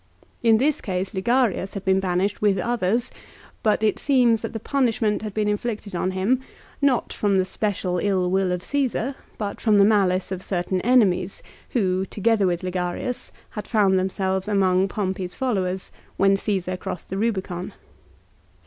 [0.41, 3.11] In this case Ligarius had been banished with others,
[3.61, 6.39] but it seems that the punishment had been inflicted on him,
[6.81, 11.43] not from the special ill will of Csesar but from the malice of certain enemies
[11.73, 17.73] who, together with Ligarius, had found themselves among Pompey's followers when Csesar crossed the Rubicon.